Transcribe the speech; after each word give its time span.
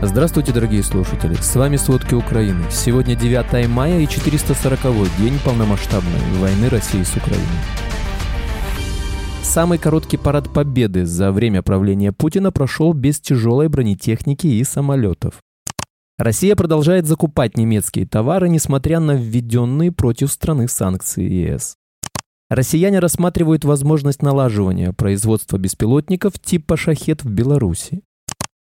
Здравствуйте, 0.00 0.52
дорогие 0.52 0.84
слушатели! 0.84 1.34
С 1.34 1.56
вами 1.56 1.74
«Сводки 1.74 2.14
Украины». 2.14 2.62
Сегодня 2.70 3.16
9 3.16 3.68
мая 3.68 3.98
и 3.98 4.06
440 4.06 4.78
день 5.18 5.36
полномасштабной 5.44 6.38
войны 6.38 6.68
России 6.68 7.02
с 7.02 7.16
Украиной. 7.16 7.44
Самый 9.42 9.78
короткий 9.78 10.16
парад 10.16 10.52
победы 10.52 11.04
за 11.04 11.32
время 11.32 11.62
правления 11.62 12.12
Путина 12.12 12.52
прошел 12.52 12.92
без 12.92 13.18
тяжелой 13.18 13.68
бронетехники 13.68 14.46
и 14.46 14.62
самолетов. 14.62 15.42
Россия 16.16 16.54
продолжает 16.54 17.06
закупать 17.06 17.56
немецкие 17.56 18.06
товары, 18.06 18.48
несмотря 18.48 19.00
на 19.00 19.16
введенные 19.16 19.90
против 19.90 20.30
страны 20.30 20.68
санкции 20.68 21.24
ЕС. 21.28 21.74
Россияне 22.48 23.00
рассматривают 23.00 23.64
возможность 23.64 24.22
налаживания 24.22 24.92
производства 24.92 25.58
беспилотников 25.58 26.38
типа 26.38 26.76
«Шахет» 26.76 27.24
в 27.24 27.30
Беларуси. 27.30 28.02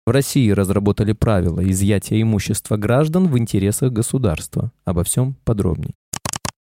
В 0.05 0.11
России 0.11 0.51
разработали 0.51 1.13
правила 1.13 1.67
изъятия 1.67 2.21
имущества 2.21 2.77
граждан 2.77 3.27
в 3.27 3.37
интересах 3.39 3.91
государства. 3.91 4.71
Обо 4.85 5.03
всем 5.03 5.35
подробнее. 5.43 5.95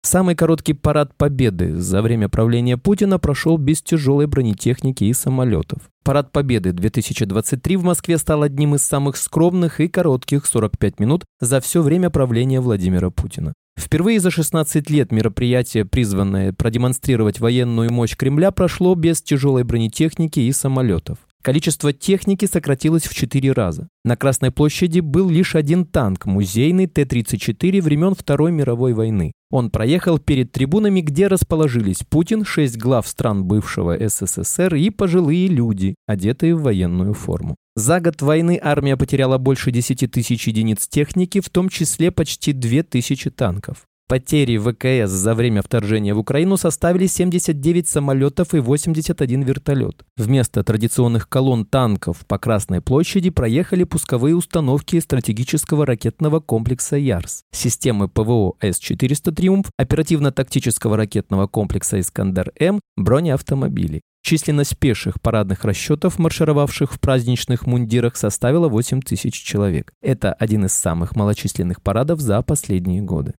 Самый 0.03 0.35
короткий 0.35 0.73
парад 0.73 1.15
Победы 1.17 1.77
за 1.77 2.03
время 2.03 2.29
правления 2.29 2.77
Путина 2.77 3.19
прошел 3.19 3.59
без 3.59 3.83
тяжелой 3.83 4.27
бронетехники 4.27 5.05
и 5.05 5.13
самолетов. 5.13 5.83
Парад 6.03 6.33
Победы 6.33 6.73
2023 6.73 7.77
в 7.77 7.85
Москве 7.85 8.19
стал 8.19 8.43
одним 8.43 8.75
из 8.75 8.83
самых 8.83 9.17
скромных 9.17 9.81
и 9.81 9.89
коротких 9.89 10.47
45 10.47 10.99
минут 10.99 11.25
за 11.41 11.61
все 11.61 11.83
время 11.83 12.11
правления 12.11 12.61
Владимира 12.61 13.11
Путина. 13.11 13.53
Впервые 13.79 14.19
за 14.19 14.33
16 14.33 14.91
лет 14.91 15.13
мероприятие, 15.13 15.85
призванное 15.85 16.53
продемонстрировать 16.53 17.39
военную 17.39 17.93
мощь 17.93 18.17
Кремля, 18.17 18.51
прошло 18.51 18.97
без 18.97 19.23
тяжелой 19.23 19.63
бронетехники 19.63 20.41
и 20.41 20.51
самолетов. 20.51 21.19
Количество 21.49 21.95
техники 21.95 22.45
сократилось 22.45 23.05
в 23.05 23.15
4 23.15 23.53
раза. 23.53 23.89
На 24.05 24.19
Красной 24.19 24.51
площади 24.51 25.01
был 25.01 25.31
лишь 25.31 25.55
один 25.55 25.87
танк, 25.87 26.27
музейный 26.27 26.87
Т-34 26.87 27.81
времен 27.81 28.15
Второй 28.15 28.53
мировой 28.53 28.93
войны. 28.93 29.33
Он 29.51 29.71
проехал 29.71 30.19
перед 30.19 30.53
трибунами, 30.53 31.01
где 31.01 31.27
расположились 31.27 32.05
Путин, 32.07 32.45
шесть 32.45 32.77
глав 32.77 33.09
стран 33.09 33.45
бывшего 33.45 33.97
СССР 33.99 34.75
и 34.75 34.91
пожилые 34.91 35.49
люди, 35.49 35.95
одетые 36.07 36.55
в 36.55 36.65
военную 36.65 37.15
форму. 37.15 37.57
За 37.77 37.99
год 38.01 38.21
войны 38.21 38.61
армия 38.63 38.99
потеряла 38.99 39.39
больше 39.39 39.71
10 39.71 40.11
тысяч 40.11 40.49
единиц 40.49 40.87
техники, 40.87 41.41
в 41.41 41.49
том 41.49 41.71
числе 41.71 42.11
почти 42.11 42.53
2 42.53 42.83
тысячи 42.83 43.31
танков. 43.31 43.88
Потери 44.09 44.57
ВКС 44.57 45.11
за 45.11 45.35
время 45.35 45.61
вторжения 45.61 46.15
в 46.15 46.19
Украину 46.19 46.57
составили 46.57 47.07
79 47.07 47.87
самолетов 47.87 48.55
и 48.55 48.59
81 48.59 49.43
вертолет. 49.43 50.03
Вместо 50.17 50.65
традиционных 50.65 51.29
колонн 51.29 51.67
танков 51.67 52.25
по 52.27 52.39
Красной 52.39 52.81
площади 52.81 53.29
проехали 53.29 53.85
пусковые 53.85 54.35
установки 54.35 54.99
стратегического 54.99 55.85
ракетного 55.85 56.41
комплекса 56.41 56.97
«Ярс», 56.97 57.43
системы 57.53 58.09
ПВО 58.09 58.55
С-400 58.63 59.31
«Триумф», 59.33 59.67
оперативно-тактического 59.77 60.97
ракетного 60.97 61.47
комплекса 61.47 62.01
«Искандер-М», 62.01 62.81
бронеавтомобили. 62.97 64.01
Численность 64.23 64.79
пеших 64.79 65.21
парадных 65.21 65.67
расчетов, 65.67 66.19
маршировавших 66.19 66.95
в 66.95 66.99
праздничных 66.99 67.67
мундирах, 67.67 68.17
составила 68.17 68.69
8 68.69 69.03
тысяч 69.03 69.35
человек. 69.35 69.93
Это 70.01 70.33
один 70.33 70.65
из 70.65 70.73
самых 70.73 71.15
малочисленных 71.15 71.83
парадов 71.83 72.21
за 72.21 72.41
последние 72.41 73.03
годы. 73.03 73.35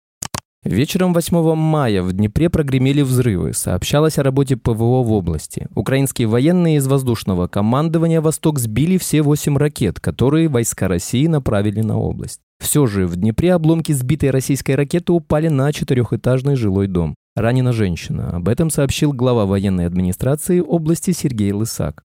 Вечером 0.65 1.15
8 1.15 1.55
мая 1.55 2.03
в 2.03 2.13
Днепре 2.13 2.51
прогремели 2.51 3.03
взрывы. 3.03 3.55
Сообщалось 3.55 4.19
о 4.19 4.25
работе 4.25 4.57
ПВО 4.57 5.03
в 5.03 5.13
области. 5.13 5.69
Украинские 5.75 6.27
военные 6.27 6.77
из 6.77 6.87
воздушного 6.89 7.47
командования 7.47 8.21
«Восток» 8.21 8.59
сбили 8.59 8.99
все 8.99 9.23
восемь 9.23 9.57
ракет, 9.57 10.01
которые 10.01 10.49
войска 10.49 10.89
России 10.89 11.29
направили 11.29 11.81
на 11.81 11.97
область. 11.97 12.41
Все 12.59 12.87
же 12.87 13.07
в 13.07 13.15
Днепре 13.15 13.55
обломки 13.55 13.93
сбитой 13.93 14.31
российской 14.31 14.73
ракеты 14.73 15.13
упали 15.13 15.47
на 15.49 15.73
четырехэтажный 15.73 16.57
жилой 16.57 16.89
дом. 16.89 17.15
Ранена 17.37 17.73
женщина. 17.73 18.31
Об 18.31 18.49
этом 18.49 18.69
сообщил 18.69 19.13
глава 19.13 19.47
военной 19.47 19.87
администрации 19.87 20.59
области 20.59 21.13
Сергей 21.13 21.53
Лысак. 21.53 22.03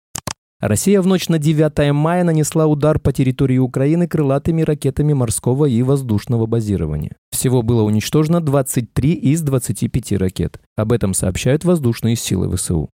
Россия 0.61 1.01
в 1.01 1.07
ночь 1.07 1.29
на 1.29 1.39
9 1.39 1.93
мая 1.93 2.25
нанесла 2.25 2.67
удар 2.67 2.99
по 2.99 3.13
территории 3.13 3.59
Украины 3.59 4.09
крылатыми 4.09 4.63
ракетами 4.63 5.13
морского 5.13 5.67
и 5.67 5.83
воздушного 5.83 6.47
базирования. 6.47 7.13
Всего 7.31 7.63
было 7.63 7.83
уничтожено 7.83 8.41
23 8.41 9.13
из 9.13 9.43
25 9.43 10.13
ракет. 10.15 10.61
Об 10.77 10.93
этом 10.93 11.15
сообщают 11.15 11.65
воздушные 11.65 12.17
силы 12.17 12.55
ВСУ. 12.57 12.91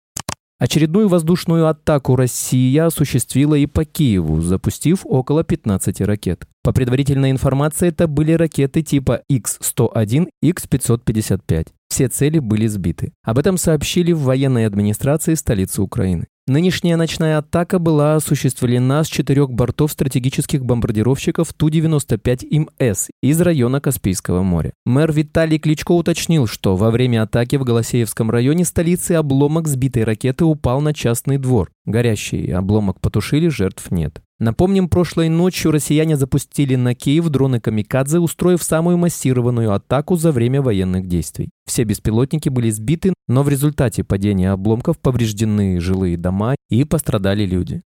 Очередную 0.59 1.09
воздушную 1.09 1.69
атаку 1.69 2.17
Россия 2.17 2.87
осуществила 2.87 3.55
и 3.55 3.67
по 3.67 3.85
Киеву, 3.85 4.41
запустив 4.41 5.01
около 5.05 5.45
15 5.45 6.01
ракет. 6.01 6.47
По 6.63 6.73
предварительной 6.73 7.31
информации, 7.31 7.89
это 7.89 8.07
были 8.07 8.33
ракеты 8.33 8.81
типа 8.81 9.23
X-101, 9.29 10.29
X-555. 10.43 11.69
Все 11.91 12.09
цели 12.09 12.39
были 12.39 12.67
сбиты. 12.69 13.13
Об 13.25 13.39
этом 13.39 13.59
сообщили 13.59 14.13
в 14.13 14.21
военной 14.21 14.65
администрации 14.67 15.35
столицы 15.35 15.83
Украины. 15.83 16.27
Нынешняя 16.47 16.97
ночная 16.97 17.39
атака 17.39 17.79
была 17.79 18.17
осуществлена 18.17 19.05
с 19.05 19.09
четырех 19.09 19.51
бортов 19.51 19.93
стратегических 19.93 20.65
бомбардировщиков 20.65 21.53
Ту-95МС 21.53 23.09
из 23.23 23.41
района 23.41 23.81
Каспийского 23.81 24.43
моря. 24.43 24.73
Мэр 24.85 25.13
Виталий 25.13 25.59
Кличко 25.59 25.93
уточнил, 25.93 26.47
что 26.47 26.77
во 26.77 26.91
время 26.91 27.23
атаки 27.23 27.57
в 27.57 27.65
Голосеевском 27.65 28.31
районе 28.31 28.65
столицы 28.65 29.13
обломок 29.13 29.69
сбитой 29.69 30.05
ракеты 30.05 30.45
упал 30.45 30.81
на 30.81 30.95
частный 30.95 31.39
двор. 31.39 31.71
Горящий 31.85 32.51
обломок 32.51 33.01
потушили, 33.01 33.49
жертв 33.49 33.91
нет. 33.91 34.23
Напомним, 34.41 34.89
прошлой 34.89 35.29
ночью 35.29 35.71
россияне 35.71 36.17
запустили 36.17 36.75
на 36.75 36.95
Киев 36.95 37.29
дроны 37.29 37.61
«Камикадзе», 37.61 38.19
устроив 38.19 38.63
самую 38.63 38.97
массированную 38.97 39.75
атаку 39.75 40.17
за 40.17 40.33
время 40.33 40.63
военных 40.63 41.07
действий. 41.07 41.51
Все 41.67 41.85
беспилотники 41.85 42.49
были 42.49 42.71
сбиты, 42.71 43.13
но 43.29 43.43
в 43.43 43.51
результате 43.51 44.03
падения 44.03 44.51
обломков 44.51 44.99
повреждены 44.99 45.79
жилые 45.79 46.17
дома 46.17 46.57
и 46.71 46.85
пострадали 46.85 47.45
люди. 47.45 47.83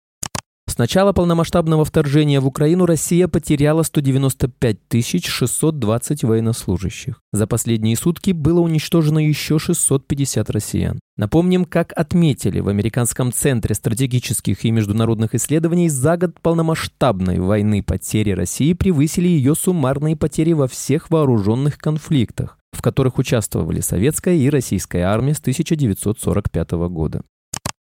С 0.73 0.77
начала 0.79 1.13
полномасштабного 1.13 1.85
вторжения 1.85 2.39
в 2.39 2.47
Украину 2.47 2.87
Россия 2.87 3.27
потеряла 3.27 3.83
195 3.83 4.77
620 5.23 6.23
военнослужащих. 6.23 7.21
За 7.31 7.45
последние 7.45 7.95
сутки 7.95 8.31
было 8.31 8.59
уничтожено 8.59 9.19
еще 9.19 9.59
650 9.59 10.49
россиян. 10.49 10.99
Напомним, 11.15 11.65
как 11.65 11.93
отметили 11.95 12.59
в 12.59 12.69
Американском 12.69 13.31
центре 13.31 13.75
стратегических 13.75 14.65
и 14.65 14.71
международных 14.71 15.35
исследований, 15.35 15.89
за 15.89 16.17
год 16.17 16.39
полномасштабной 16.41 17.39
войны 17.39 17.83
потери 17.83 18.31
России 18.31 18.73
превысили 18.73 19.27
ее 19.27 19.53
суммарные 19.53 20.15
потери 20.15 20.53
во 20.53 20.67
всех 20.67 21.11
вооруженных 21.11 21.77
конфликтах, 21.77 22.57
в 22.71 22.81
которых 22.81 23.19
участвовали 23.19 23.81
советская 23.81 24.33
и 24.33 24.49
российская 24.49 25.03
армия 25.03 25.35
с 25.35 25.39
1945 25.39 26.71
года. 26.89 27.21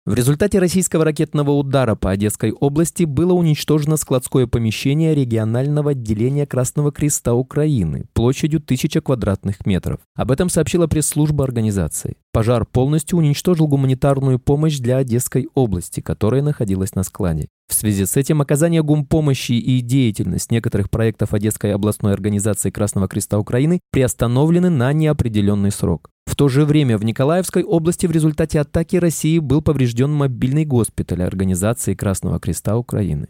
В 0.09 0.15
результате 0.15 0.59
российского 0.59 1.05
ракетного 1.05 1.51
удара 1.51 1.95
по 1.95 2.11
Одесской 2.11 2.51
области 2.51 3.05
было 3.05 3.35
уничтожено 3.35 3.99
складское 3.99 4.47
помещение 4.47 5.15
регионального 5.15 5.91
отделения 5.91 6.47
Красного 6.47 6.91
Креста 6.91 7.35
Украины 7.35 8.07
площадью 8.15 8.61
1000 8.61 9.03
квадратных 9.03 9.67
метров. 9.67 10.01
Об 10.17 10.31
этом 10.31 10.49
сообщила 10.49 10.87
пресс-служба 10.87 11.45
организации. 11.45 12.17
Пожар 12.33 12.65
полностью 12.65 13.19
уничтожил 13.19 13.69
гуманитарную 13.69 14.39
помощь 14.39 14.79
для 14.79 14.97
Одесской 14.97 15.47
области, 15.55 16.01
которая 16.01 16.41
находилась 16.41 16.95
на 16.95 17.03
складе. 17.03 17.49
В 17.69 17.75
связи 17.75 18.07
с 18.07 18.17
этим 18.17 18.41
оказание 18.41 18.83
гумпомощи 18.83 19.53
и 19.53 19.81
деятельность 19.81 20.51
некоторых 20.51 20.91
проектов 20.91 21.35
Одесской 21.35 21.75
областной 21.75 22.15
организации 22.15 22.71
Красного 22.71 23.09
Креста 23.09 23.39
Украины 23.39 23.81
приостановлены 23.91 24.71
на 24.71 24.93
неопределенный 24.93 25.71
срок. 25.71 26.11
В 26.27 26.35
то 26.35 26.49
же 26.49 26.65
время 26.65 26.99
в 26.99 27.05
Николаевской 27.05 27.63
области 27.63 28.07
в 28.07 28.11
результате 28.11 28.61
атаки 28.61 28.97
России 28.97 29.39
был 29.39 29.63
поврежден 29.63 30.13
мобильный 30.13 30.65
госпиталь 30.65 31.23
Организации 31.23 31.95
Красного 31.95 32.41
Креста 32.41 32.77
Украины. 32.77 33.29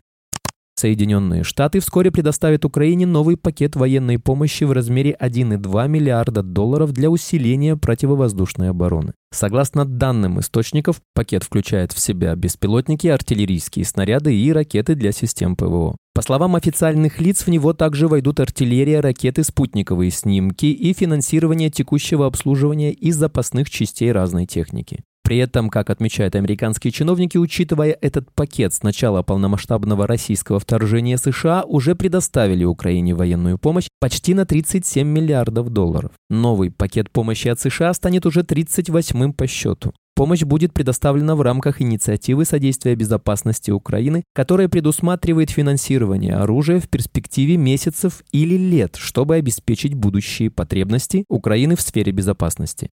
Соединенные 0.78 1.42
Штаты 1.42 1.80
вскоре 1.80 2.12
предоставят 2.12 2.64
Украине 2.64 3.04
новый 3.04 3.36
пакет 3.36 3.74
военной 3.74 4.20
помощи 4.20 4.62
в 4.62 4.70
размере 4.70 5.16
1,2 5.20 5.88
миллиарда 5.88 6.44
долларов 6.44 6.92
для 6.92 7.10
усиления 7.10 7.76
противовоздушной 7.76 8.70
обороны. 8.70 9.12
Согласно 9.34 9.84
данным 9.84 10.38
источников, 10.38 11.00
пакет 11.14 11.42
включает 11.42 11.90
в 11.90 11.98
себя 11.98 12.36
беспилотники, 12.36 13.08
артиллерийские 13.08 13.84
снаряды 13.84 14.32
и 14.32 14.52
ракеты 14.52 14.94
для 14.94 15.10
систем 15.10 15.56
ПВО. 15.56 15.96
По 16.14 16.22
словам 16.22 16.54
официальных 16.54 17.20
лиц, 17.20 17.42
в 17.42 17.48
него 17.48 17.72
также 17.72 18.06
войдут 18.06 18.38
артиллерия, 18.38 19.00
ракеты, 19.00 19.42
спутниковые 19.42 20.12
снимки 20.12 20.66
и 20.66 20.92
финансирование 20.92 21.70
текущего 21.70 22.24
обслуживания 22.26 22.92
и 22.92 23.10
запасных 23.10 23.68
частей 23.68 24.12
разной 24.12 24.46
техники. 24.46 25.00
При 25.28 25.36
этом, 25.36 25.68
как 25.68 25.90
отмечают 25.90 26.34
американские 26.36 26.90
чиновники, 26.90 27.36
учитывая 27.36 27.94
этот 28.00 28.32
пакет 28.32 28.72
с 28.72 28.82
начала 28.82 29.22
полномасштабного 29.22 30.06
российского 30.06 30.58
вторжения 30.58 31.18
США, 31.18 31.64
уже 31.64 31.94
предоставили 31.94 32.64
Украине 32.64 33.14
военную 33.14 33.58
помощь 33.58 33.88
почти 34.00 34.32
на 34.32 34.46
37 34.46 35.06
миллиардов 35.06 35.68
долларов. 35.68 36.12
Новый 36.30 36.70
пакет 36.70 37.10
помощи 37.10 37.48
от 37.48 37.60
США 37.60 37.92
станет 37.92 38.24
уже 38.24 38.40
38-м 38.40 39.34
по 39.34 39.46
счету. 39.46 39.92
Помощь 40.16 40.44
будет 40.44 40.72
предоставлена 40.72 41.36
в 41.36 41.42
рамках 41.42 41.82
инициативы 41.82 42.46
содействия 42.46 42.94
безопасности 42.94 43.70
Украины, 43.70 44.24
которая 44.34 44.70
предусматривает 44.70 45.50
финансирование 45.50 46.36
оружия 46.36 46.80
в 46.80 46.88
перспективе 46.88 47.58
месяцев 47.58 48.24
или 48.32 48.56
лет, 48.56 48.96
чтобы 48.96 49.34
обеспечить 49.34 49.92
будущие 49.92 50.50
потребности 50.50 51.26
Украины 51.28 51.76
в 51.76 51.82
сфере 51.82 52.12
безопасности. 52.12 52.88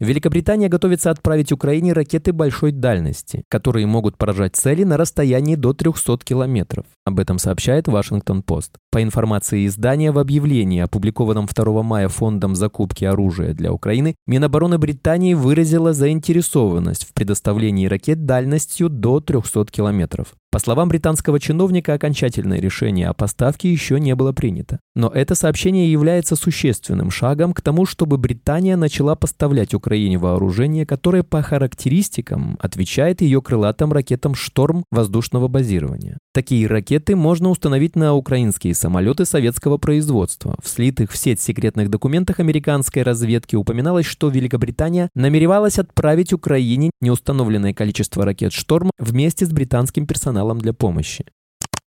Великобритания 0.00 0.68
готовится 0.68 1.10
отправить 1.10 1.52
Украине 1.52 1.92
ракеты 1.92 2.32
большой 2.32 2.72
дальности, 2.72 3.44
которые 3.48 3.86
могут 3.86 4.18
поражать 4.18 4.56
цели 4.56 4.82
на 4.82 4.96
расстоянии 4.96 5.54
до 5.54 5.72
300 5.72 6.18
километров. 6.24 6.84
Об 7.04 7.20
этом 7.20 7.38
сообщает 7.38 7.86
Вашингтон-Пост. 7.86 8.72
По 8.90 9.02
информации 9.02 9.66
издания, 9.66 10.10
в 10.10 10.18
объявлении, 10.18 10.80
опубликованном 10.80 11.46
2 11.46 11.82
мая 11.84 12.08
Фондом 12.08 12.56
закупки 12.56 13.04
оружия 13.04 13.54
для 13.54 13.72
Украины, 13.72 14.16
Минобороны 14.26 14.78
Британии 14.78 15.34
выразила 15.34 15.92
заинтересованность 15.92 17.06
в 17.06 17.12
предоставлении 17.12 17.86
ракет 17.86 18.26
дальностью 18.26 18.88
до 18.88 19.20
300 19.20 19.66
километров. 19.66 20.34
По 20.54 20.60
словам 20.60 20.88
британского 20.88 21.40
чиновника, 21.40 21.94
окончательное 21.94 22.60
решение 22.60 23.08
о 23.08 23.12
поставке 23.12 23.72
еще 23.72 23.98
не 23.98 24.14
было 24.14 24.30
принято. 24.30 24.78
Но 24.94 25.08
это 25.08 25.34
сообщение 25.34 25.90
является 25.90 26.36
существенным 26.36 27.10
шагом 27.10 27.54
к 27.54 27.60
тому, 27.60 27.86
чтобы 27.86 28.18
Британия 28.18 28.76
начала 28.76 29.16
поставлять 29.16 29.74
Украине 29.74 30.16
вооружение, 30.16 30.86
которое 30.86 31.24
по 31.24 31.42
характеристикам 31.42 32.56
отвечает 32.60 33.20
ее 33.20 33.42
крылатым 33.42 33.92
ракетам 33.92 34.36
«Шторм» 34.36 34.84
воздушного 34.92 35.48
базирования. 35.48 36.18
Такие 36.32 36.68
ракеты 36.68 37.16
можно 37.16 37.50
установить 37.50 37.96
на 37.96 38.14
украинские 38.14 38.76
самолеты 38.76 39.24
советского 39.24 39.76
производства. 39.78 40.54
В 40.62 40.68
слитых 40.68 41.10
в 41.10 41.16
сеть 41.16 41.40
секретных 41.40 41.90
документах 41.90 42.38
американской 42.38 43.02
разведки 43.02 43.56
упоминалось, 43.56 44.06
что 44.06 44.28
Великобритания 44.28 45.08
намеревалась 45.16 45.80
отправить 45.80 46.32
Украине 46.32 46.92
неустановленное 47.00 47.74
количество 47.74 48.24
ракет 48.24 48.52
«Шторм» 48.52 48.92
вместе 49.00 49.46
с 49.46 49.50
британским 49.50 50.06
персоналом 50.06 50.43
каналом 50.44 50.58
для 50.58 50.72
помощи. 50.72 51.24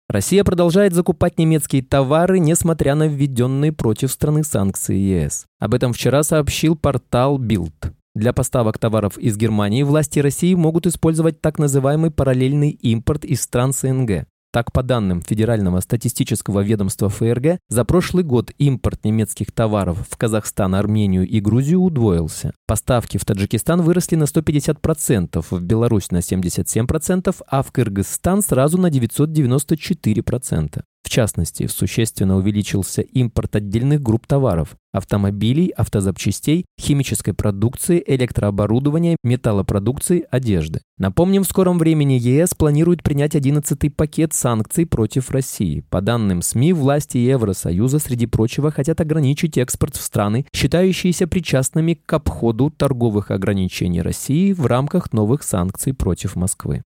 Россия 0.08 0.44
продолжает 0.44 0.94
закупать 0.94 1.40
немецкие 1.40 1.82
товары, 1.82 2.40
несмотря 2.40 2.96
на 2.96 3.08
введенные 3.08 3.72
против 3.72 4.12
страны 4.12 4.44
санкции 4.44 4.96
ЕС. 4.96 5.46
Об 5.60 5.74
этом 5.74 5.94
вчера 5.94 6.24
сообщил 6.24 6.76
портал 6.76 7.40
Bild. 7.40 7.94
Для 8.14 8.32
поставок 8.32 8.78
товаров 8.78 9.18
из 9.18 9.36
Германии 9.36 9.84
власти 9.84 10.20
России 10.20 10.54
могут 10.54 10.86
использовать 10.86 11.42
так 11.42 11.60
называемый 11.60 12.12
параллельный 12.12 12.70
импорт 12.70 13.26
из 13.26 13.42
стран 13.42 13.74
СНГ. 13.74 14.28
Так, 14.56 14.72
по 14.72 14.84
данным 14.84 15.22
Федерального 15.22 15.82
статистического 15.82 16.62
ведомства 16.62 17.10
ФРГ, 17.10 17.60
за 17.68 17.84
прошлый 17.84 18.24
год 18.24 18.52
импорт 18.58 19.04
немецких 19.04 19.52
товаров 19.52 20.08
в 20.10 20.16
Казахстан, 20.16 20.76
Армению 20.76 21.28
и 21.28 21.42
Грузию 21.42 21.82
удвоился. 21.82 22.54
Поставки 22.66 23.18
в 23.18 23.26
Таджикистан 23.26 23.82
выросли 23.82 24.16
на 24.16 24.24
150%, 24.24 25.46
в 25.52 25.62
Беларусь 25.62 26.10
на 26.10 26.20
77%, 26.20 27.36
а 27.46 27.64
в 27.64 27.74
Кыргызстан 27.74 28.42
сразу 28.42 28.78
на 28.78 28.90
994%. 28.90 30.84
В 31.06 31.10
частности, 31.10 31.68
существенно 31.68 32.36
увеличился 32.36 33.04
импорт 33.04 33.56
отдельных 33.56 34.02
групп 34.02 34.26
товаров– 34.26 34.76
автомобилей, 34.92 35.70
автозапчастей, 35.70 36.66
химической 36.82 37.34
продукции, 37.34 38.04
электрооборудования, 38.08 39.16
металлопродукции, 39.24 40.26
одежды. 40.32 40.82
Напомним, 40.98 41.44
в 41.44 41.48
скором 41.48 41.78
времени 41.78 42.14
ЕС 42.14 42.56
планирует 42.56 43.04
принять 43.04 43.36
11-й 43.36 43.92
пакет 43.92 44.34
санкций 44.34 44.88
против 44.88 45.30
России. 45.30 45.82
По 45.92 46.02
данным 46.02 46.42
СМИ, 46.42 46.74
власти 46.74 47.20
Евросоюза, 47.20 48.00
среди 48.00 48.26
прочего, 48.26 48.72
хотят 48.72 49.00
ограничить 49.00 49.60
экспорт 49.60 49.98
в 49.98 50.02
страны, 50.02 50.48
считающиеся 50.56 51.28
причастными 51.28 52.00
к 52.04 52.12
обходу 52.14 52.72
торговых 52.72 53.30
ограничений 53.30 54.02
России 54.02 54.54
в 54.54 54.66
рамках 54.66 55.14
новых 55.14 55.44
санкций 55.44 55.94
против 55.94 56.36
Москвы. 56.36 56.82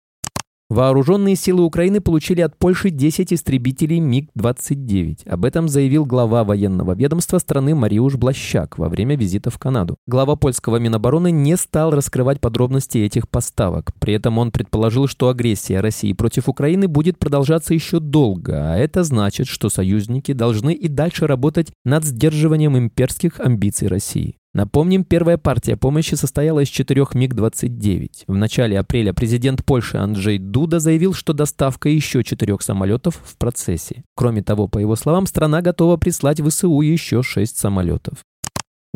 Вооруженные 0.69 1.37
силы 1.37 1.63
Украины 1.63 2.01
получили 2.01 2.41
от 2.41 2.57
Польши 2.57 2.89
10 2.89 3.31
истребителей 3.31 4.01
МиГ-29. 4.01 5.25
Об 5.29 5.45
этом 5.45 5.69
заявил 5.69 6.05
глава 6.05 6.43
военного 6.43 6.93
ведомства 6.93 7.37
страны 7.37 7.73
Мариуш 7.73 8.15
Блащак 8.15 8.77
во 8.77 8.89
время 8.89 9.15
визита 9.15 9.49
в 9.49 9.57
Канаду. 9.59 9.95
Глава 10.07 10.35
польского 10.35 10.75
Минобороны 10.75 11.31
не 11.31 11.55
стал 11.55 11.91
раскрывать 11.91 12.41
подробности 12.41 12.97
этих 12.97 13.29
поставок. 13.29 13.93
При 13.99 14.13
этом 14.15 14.37
он 14.39 14.51
предположил, 14.51 15.07
что 15.07 15.29
агрессия 15.29 15.79
России 15.79 16.11
против 16.11 16.49
Украины 16.49 16.89
будет 16.89 17.17
продолжаться 17.17 17.73
еще 17.73 18.01
долго, 18.01 18.73
а 18.73 18.75
это 18.75 19.05
значит, 19.05 19.47
что 19.47 19.69
союзники 19.69 20.33
должны 20.33 20.73
и 20.73 20.89
дальше 20.89 21.27
работать 21.27 21.71
над 21.85 22.03
сдерживанием 22.03 22.77
имперских 22.77 23.39
амбиций 23.39 23.87
России. 23.87 24.35
Напомним, 24.57 25.03
первая 25.03 25.37
партия 25.37 25.77
помощи 25.77 26.15
состояла 26.15 26.61
из 26.61 26.69
четырех 26.69 27.13
МиГ-29. 27.13 28.23
В 28.25 28.33
начале 28.33 28.79
апреля 28.79 29.13
президент 29.13 29.63
Польши 29.63 29.97
Анджей 29.97 30.39
Дуда 30.39 30.79
заявил, 30.79 31.13
что 31.13 31.33
доставка 31.33 31.89
еще 31.89 32.23
четырех 32.23 32.63
самолетов 32.63 33.21
в 33.23 33.37
процессе. 33.37 34.03
Кроме 34.15 34.41
того, 34.41 34.67
по 34.67 34.79
его 34.79 34.95
словам, 34.95 35.27
страна 35.27 35.61
готова 35.61 35.97
прислать 35.97 36.39
в 36.39 36.49
ВСУ 36.49 36.81
еще 36.81 37.21
шесть 37.21 37.59
самолетов. 37.59 38.23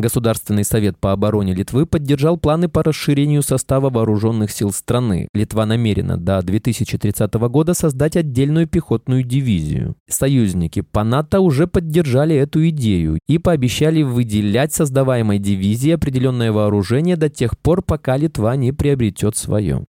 Государственный 0.01 0.63
совет 0.63 0.97
по 0.97 1.11
обороне 1.11 1.53
Литвы 1.53 1.85
поддержал 1.85 2.35
планы 2.35 2.67
по 2.67 2.81
расширению 2.81 3.43
состава 3.43 3.91
вооруженных 3.91 4.49
сил 4.49 4.71
страны. 4.71 5.27
Литва 5.35 5.67
намерена 5.67 6.17
до 6.17 6.41
2030 6.41 7.33
года 7.35 7.75
создать 7.75 8.17
отдельную 8.17 8.67
пехотную 8.67 9.23
дивизию. 9.23 9.95
Союзники 10.09 10.81
по 10.81 11.03
НАТО 11.03 11.39
уже 11.39 11.67
поддержали 11.67 12.35
эту 12.35 12.67
идею 12.69 13.19
и 13.27 13.37
пообещали 13.37 14.01
выделять 14.01 14.73
создаваемой 14.73 15.37
дивизии 15.37 15.91
определенное 15.91 16.51
вооружение 16.51 17.15
до 17.15 17.29
тех 17.29 17.57
пор, 17.59 17.83
пока 17.83 18.17
Литва 18.17 18.55
не 18.55 18.71
приобретет 18.71 19.37
свое. 19.37 19.85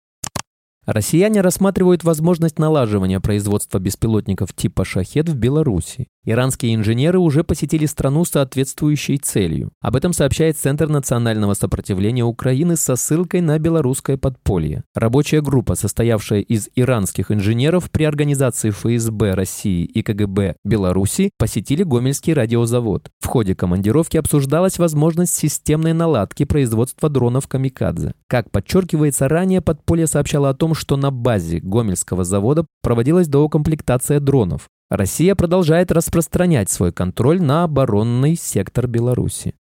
Россияне 0.89 1.43
рассматривают 1.43 2.03
возможность 2.03 2.59
налаживания 2.59 3.21
производства 3.21 3.79
беспилотников 3.79 4.55
типа 4.55 4.87
«Шахет» 4.87 5.29
в 5.29 5.37
Беларуси. 5.37 6.07
Иранские 6.31 6.75
инженеры 6.75 7.19
уже 7.19 7.43
посетили 7.43 7.87
страну 7.87 8.27
соответствующей 8.27 9.17
целью. 9.17 9.71
Об 9.81 9.97
этом 9.97 10.13
сообщает 10.13 10.59
Центр 10.59 10.87
национального 10.87 11.55
сопротивления 11.55 12.23
Украины 12.23 12.77
со 12.77 12.97
ссылкой 12.97 13.41
на 13.41 13.59
белорусское 13.59 14.19
подполье. 14.19 14.85
Рабочая 14.95 15.41
группа, 15.41 15.75
состоявшая 15.75 16.41
из 16.41 16.69
иранских 16.75 17.31
инженеров 17.31 17.91
при 17.91 18.05
организации 18.05 18.69
ФСБ 18.69 19.33
России 19.33 19.87
и 19.87 20.03
КГБ 20.03 20.57
Беларуси, 20.67 21.31
посетили 21.39 21.83
Гомельский 21.83 22.35
радиозавод. 22.35 23.09
В 23.21 23.27
ходе 23.27 23.55
командировки 23.55 24.19
обсуждалась 24.19 24.79
возможность 24.79 25.35
системной 25.35 25.95
наладки 25.95 26.45
производства 26.45 27.09
дронов 27.09 27.49
«Камикадзе». 27.49 28.13
Как 28.27 28.51
подчеркивается 28.51 29.29
ранее, 29.29 29.63
подполье 29.63 30.07
сообщало 30.07 30.51
о 30.51 30.55
том, 30.55 30.75
что 30.75 30.99
на 30.99 31.11
базе 31.11 31.61
Гомельского 31.61 32.25
завода 32.25 32.67
проводилась 32.83 33.29
доукомплектация 33.29 34.21
дронов. 34.21 34.69
Россия 34.91 35.35
продолжает 35.35 35.93
распространять 35.93 36.71
свой 36.71 36.93
контроль 36.93 37.43
на 37.43 37.65
оборонный 37.65 38.37
сектор 38.37 38.87
Беларуси. 38.87 39.55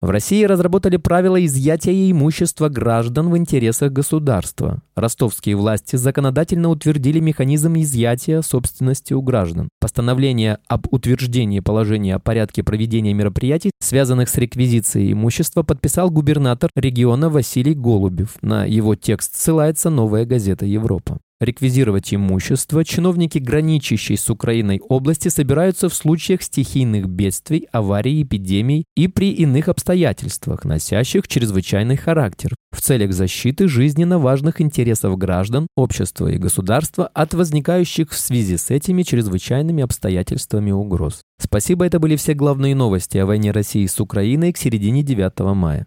В 0.00 0.10
России 0.10 0.44
разработали 0.44 0.96
правила 0.98 1.44
изъятия 1.44 2.10
имущества 2.10 2.68
граждан 2.68 3.30
в 3.30 3.36
интересах 3.36 3.92
государства. 3.92 4.82
Ростовские 4.94 5.56
власти 5.56 5.96
законодательно 5.96 6.70
утвердили 6.70 7.18
механизм 7.18 7.74
изъятия 7.78 8.42
собственности 8.42 9.14
у 9.14 9.22
граждан. 9.22 9.68
Постановление 9.80 10.58
об 10.68 10.86
утверждении 10.92 11.58
положения 11.58 12.14
о 12.14 12.20
порядке 12.20 12.62
проведения 12.62 13.14
мероприятий, 13.14 13.72
связанных 13.80 14.28
с 14.28 14.36
реквизицией 14.36 15.12
имущества, 15.12 15.64
подписал 15.64 16.10
губернатор 16.10 16.70
региона 16.76 17.28
Василий 17.30 17.74
Голубев. 17.74 18.36
На 18.42 18.64
его 18.64 18.94
текст 18.94 19.34
ссылается 19.34 19.90
новая 19.90 20.24
газета 20.24 20.66
«Европа» 20.66 21.18
реквизировать 21.42 22.12
имущество, 22.14 22.84
чиновники, 22.84 23.38
граничащие 23.38 24.18
с 24.18 24.30
Украиной 24.30 24.80
области, 24.88 25.28
собираются 25.28 25.88
в 25.88 25.94
случаях 25.94 26.42
стихийных 26.42 27.08
бедствий, 27.08 27.68
аварий, 27.72 28.22
эпидемий 28.22 28.84
и 28.96 29.08
при 29.08 29.30
иных 29.30 29.68
обстоятельствах, 29.68 30.64
носящих 30.64 31.28
чрезвычайный 31.28 31.96
характер, 31.96 32.54
в 32.70 32.80
целях 32.80 33.12
защиты 33.12 33.68
жизненно 33.68 34.18
важных 34.18 34.60
интересов 34.60 35.18
граждан, 35.18 35.66
общества 35.76 36.28
и 36.28 36.38
государства 36.38 37.06
от 37.06 37.34
возникающих 37.34 38.10
в 38.10 38.18
связи 38.18 38.56
с 38.56 38.70
этими 38.70 39.02
чрезвычайными 39.02 39.82
обстоятельствами 39.82 40.70
угроз. 40.70 41.22
Спасибо, 41.38 41.84
это 41.84 41.98
были 41.98 42.16
все 42.16 42.34
главные 42.34 42.74
новости 42.74 43.18
о 43.18 43.26
войне 43.26 43.50
России 43.50 43.86
с 43.86 44.00
Украиной 44.00 44.52
к 44.52 44.58
середине 44.58 45.02
9 45.02 45.38
мая. 45.54 45.86